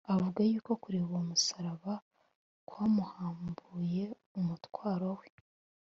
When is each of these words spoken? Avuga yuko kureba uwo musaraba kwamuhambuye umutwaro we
Avuga 0.13 0.39
yuko 0.49 0.71
kureba 0.81 1.07
uwo 1.11 1.21
musaraba 1.29 1.93
kwamuhambuye 2.67 4.03
umutwaro 4.39 5.09
we 5.19 5.27